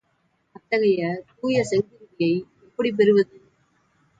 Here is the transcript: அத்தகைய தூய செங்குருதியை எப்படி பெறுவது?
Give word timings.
அத்தகைய 0.55 1.01
தூய 1.31 1.57
செங்குருதியை 1.63 2.31
எப்படி 2.63 2.91
பெறுவது? 2.91 3.35